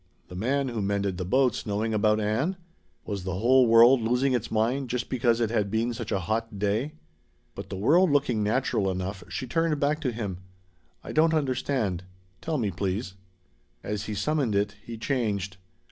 [0.29, 2.57] The man who mended the boats knowing about Ann?
[3.05, 6.57] Was the whole world losing its mind just because it had been such a hot
[6.57, 6.93] day?
[7.53, 10.39] But the world looking natural enough, she turned back to him.
[11.03, 12.03] "I don't understand.
[12.41, 13.13] Tell me, please."
[13.83, 15.57] As he summoned it, he changed.